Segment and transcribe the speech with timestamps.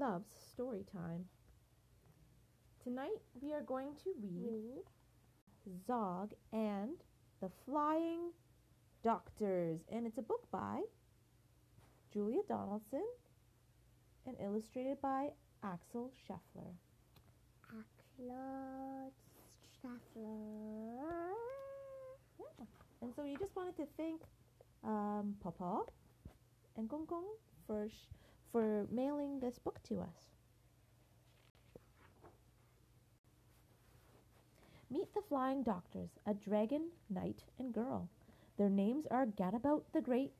[0.00, 1.26] loves story time.
[2.82, 4.84] Tonight we are going to read Read.
[5.86, 6.96] Zog and
[7.42, 8.30] the Flying
[9.04, 10.80] Doctors, and it's a book by
[12.14, 13.04] Julia Donaldson
[14.26, 15.28] and illustrated by
[15.62, 16.72] Axel Scheffler.
[17.68, 19.12] Axel
[19.84, 20.96] Scheffler.
[22.38, 22.64] Yeah.
[23.02, 24.22] And so we just wanted to thank
[24.82, 25.86] um, Poh Poh
[26.78, 27.26] and Gong Gong
[27.66, 27.86] for
[28.52, 30.30] for mailing this book to us.
[34.90, 38.08] Meet the Flying Doctors, a dragon, knight, and girl.
[38.58, 40.32] Their names are Gadabout the Great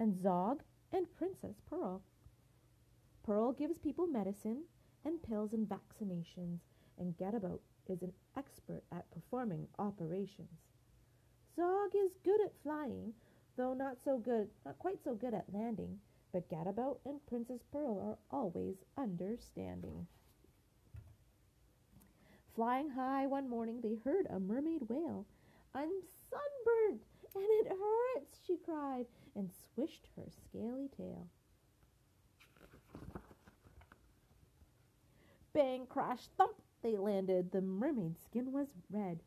[0.00, 0.62] and Zog
[0.92, 2.00] and Princess Pearl.
[3.22, 4.62] Pearl gives people medicine
[5.04, 6.60] and pills and vaccinations,
[6.98, 10.60] and Gadabout is an expert at performing operations.
[11.54, 13.12] Zog is good at flying,
[13.56, 15.98] though not so good, not quite so good at landing,
[16.32, 20.06] but Gadabout and Princess Pearl are always understanding.
[22.54, 25.24] Flying high one morning, they heard a mermaid wail.
[25.74, 25.90] I'm
[26.30, 27.00] sunburned,
[27.34, 29.06] and it hurts, she cried,
[29.36, 31.28] and swished her scaly tail.
[35.52, 37.50] Bang, crash, thump, they landed.
[37.50, 39.20] The mermaid's skin was red.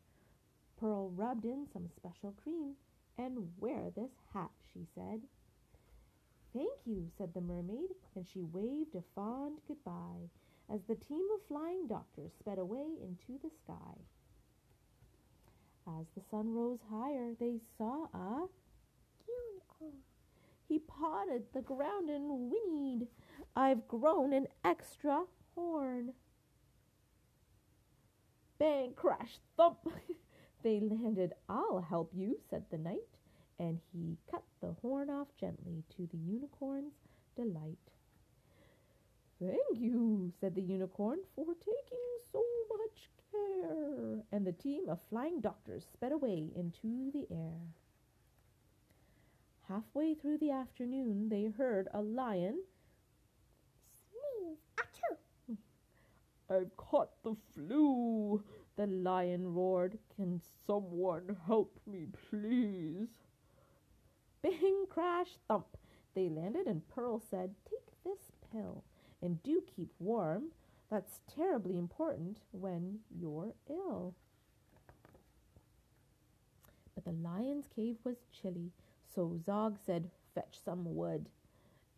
[0.78, 2.74] Pearl rubbed in some special cream.
[3.18, 5.20] And wear this hat, she said.
[6.52, 10.28] Thank you, said the mermaid, and she waved a fond goodbye
[10.72, 13.98] as the team of flying doctors sped away into the sky.
[15.86, 18.48] As the sun rose higher, they saw a
[19.26, 20.02] Unicorn.
[20.68, 23.08] he pawed the ground and whinnied,
[23.56, 26.12] I've grown an extra horn.
[28.58, 29.78] Bang, crash, thump.
[30.62, 31.32] they landed.
[31.48, 33.18] I'll help you, said the knight,
[33.58, 36.94] and he cut the horn off gently to the unicorn's
[37.36, 37.78] delight.
[39.40, 41.98] Thank you, said the unicorn, for taking
[42.32, 42.42] so
[42.78, 44.22] much care.
[44.30, 47.60] And the team of flying doctors sped away into the air.
[49.68, 52.58] Halfway through the afternoon, they heard a lion.
[54.10, 54.58] Sneeze.
[54.76, 55.56] Achoo.
[56.50, 58.42] I've caught the flu,
[58.76, 59.98] the lion roared.
[60.14, 63.08] Can someone help me, please?
[64.42, 65.66] Bang, crash, thump.
[66.14, 68.84] They landed, and Pearl said, Take this pill
[69.22, 70.46] and do keep warm.
[70.90, 74.14] That's terribly important when you're ill.
[76.94, 78.72] But the lion's cave was chilly,
[79.14, 81.28] so Zog said, Fetch some wood.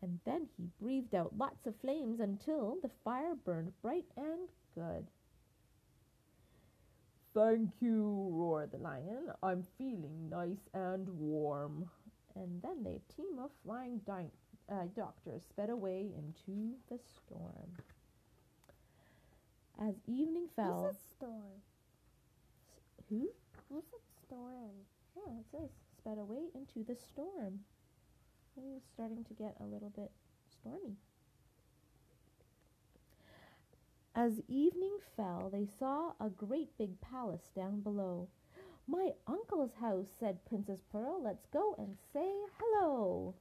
[0.03, 5.07] And then he breathed out lots of flames until the fire burned bright and good.
[7.33, 9.33] Thank you, roared the lion.
[9.43, 11.91] I'm feeling nice and warm.
[12.37, 14.31] And then the team of flying di-
[14.71, 17.71] uh, doctors sped away into the storm.
[19.81, 21.63] As evening fell, Who's a storm?
[23.09, 23.29] who?
[23.69, 24.71] Who's a storm?
[25.17, 27.61] Oh, it says sped away into the storm.
[28.57, 30.11] It was starting to get a little bit
[30.51, 30.97] stormy.
[34.15, 38.29] As evening fell, they saw a great big palace down below.
[38.87, 41.23] My uncle's house, said Princess Pearl.
[41.23, 43.35] Let's go and say hello.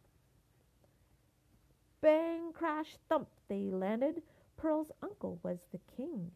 [2.02, 4.22] Bang, crash, thump, they landed.
[4.58, 6.32] Pearl's uncle was the king.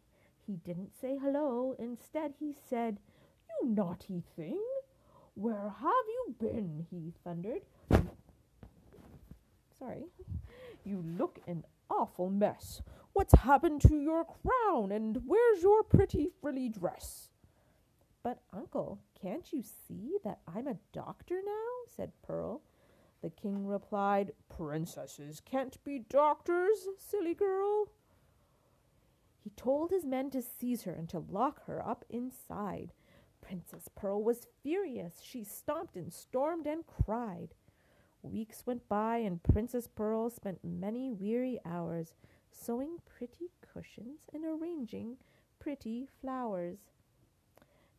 [0.46, 1.74] He didn't say hello.
[1.78, 2.98] Instead, he said,
[3.48, 4.62] You naughty thing.
[5.34, 6.86] Where have you been?
[6.90, 7.62] he thundered.
[9.78, 10.04] Sorry.
[10.84, 12.82] You look an awful mess.
[13.12, 17.30] What's happened to your crown, and where's your pretty frilly dress?
[18.28, 21.68] But, uncle, can't you see that I'm a doctor now?
[21.86, 22.60] said Pearl.
[23.22, 27.88] The king replied, Princesses can't be doctors, silly girl.
[29.42, 32.92] He told his men to seize her and to lock her up inside.
[33.40, 35.22] Princess Pearl was furious.
[35.22, 37.54] She stomped and stormed and cried.
[38.20, 42.12] Weeks went by, and Princess Pearl spent many weary hours
[42.50, 45.16] sewing pretty cushions and arranging
[45.58, 46.90] pretty flowers.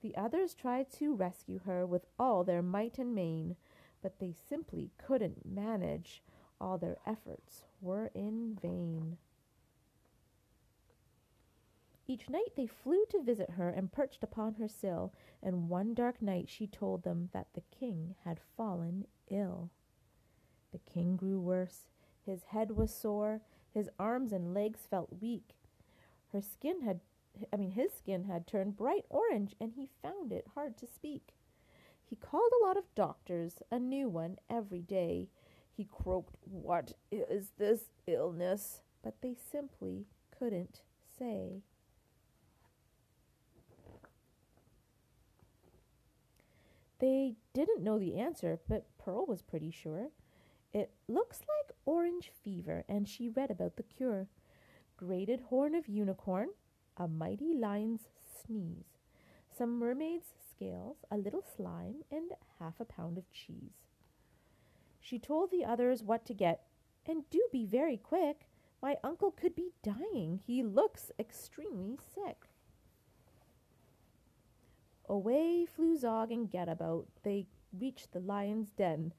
[0.01, 3.56] The others tried to rescue her with all their might and main,
[4.01, 6.24] but they simply couldn't manage.
[6.62, 9.18] All their efforts were in vain.
[12.07, 15.13] Each night they flew to visit her and perched upon her sill,
[15.44, 19.69] and one dark night she told them that the king had fallen ill.
[20.72, 21.88] The king grew worse.
[22.25, 23.42] His head was sore,
[23.72, 25.56] his arms and legs felt weak.
[26.31, 27.02] Her skin had
[27.54, 31.34] I mean his skin had turned bright orange and he found it hard to speak.
[32.04, 35.30] He called a lot of doctors, a new one every day.
[35.72, 40.81] He croaked, "What is this illness?" but they simply couldn't
[41.18, 41.62] say.
[47.00, 50.10] They didn't know the answer, but Pearl was pretty sure.
[50.74, 54.28] It looks like orange fever, and she read about the cure.
[54.98, 56.50] Grated horn of unicorn,
[57.00, 58.10] a mighty lion's
[58.46, 59.00] sneeze,
[59.57, 63.88] some mermaid's scales, a little slime, and half a pound of cheese.
[65.00, 66.66] She told the others what to get,
[67.06, 68.48] and do be very quick.
[68.81, 70.42] My uncle could be dying.
[70.46, 72.50] He looks extremely sick.
[75.07, 77.06] Away flew Zog and Gadabout.
[77.24, 77.48] They
[77.78, 79.13] reached the lion's den.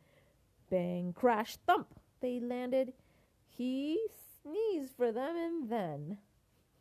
[0.70, 1.98] Bang, crash, thump!
[2.20, 2.92] They landed.
[3.48, 3.98] He
[4.40, 6.18] sneezed for them, and then.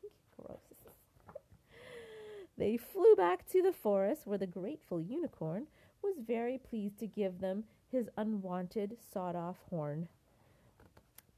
[0.37, 0.68] Gross.
[2.59, 5.67] They flew back to the forest where the grateful unicorn
[6.03, 10.09] was very pleased to give them his unwanted sawed off horn.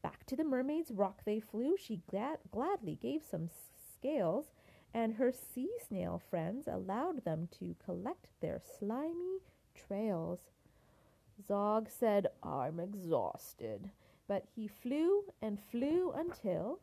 [0.02, 1.78] Back to the mermaid's rock they flew.
[1.78, 3.50] She glad- gladly gave some
[3.94, 4.48] scales,
[4.96, 9.42] and her sea snail friends allowed them to collect their slimy
[9.76, 10.50] trails.
[11.48, 13.92] Zog said, I'm exhausted.
[14.28, 16.80] But he flew and flew until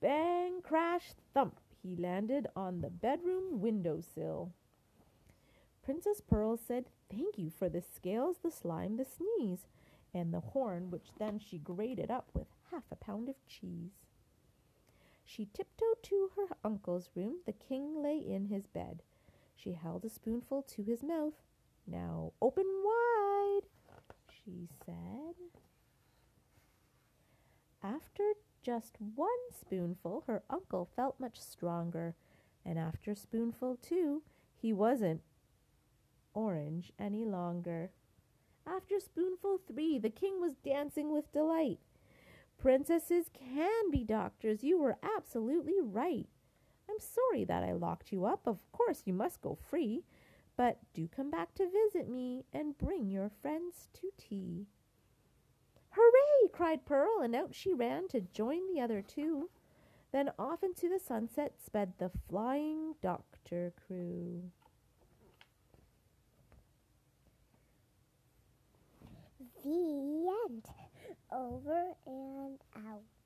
[0.00, 4.52] bang, crash, thump, he landed on the bedroom windowsill.
[5.82, 9.66] Princess Pearl said, Thank you for the scales, the slime, the sneeze,
[10.14, 13.90] and the horn, which then she grated up with half a pound of cheese.
[15.24, 17.36] She tiptoed to her uncle's room.
[17.46, 19.02] The king lay in his bed.
[19.56, 21.34] She held a spoonful to his mouth.
[21.86, 23.62] Now open wide,
[24.28, 25.34] she said.
[27.82, 32.14] After just one spoonful, her uncle felt much stronger,
[32.64, 34.22] and after spoonful two,
[34.54, 35.22] he wasn't
[36.34, 37.90] orange any longer.
[38.66, 41.80] After spoonful three, the king was dancing with delight.
[42.58, 44.62] Princesses can be doctors.
[44.62, 46.28] You were absolutely right.
[46.88, 48.46] I'm sorry that I locked you up.
[48.46, 50.04] Of course, you must go free.
[50.56, 54.66] But do come back to visit me and bring your friends to tea.
[55.94, 56.48] Hooray!
[56.52, 59.50] cried Pearl, and out she ran to join the other two.
[60.12, 64.42] Then off into the sunset sped the flying doctor crew.
[69.64, 70.66] The end.
[71.30, 73.21] Over and out.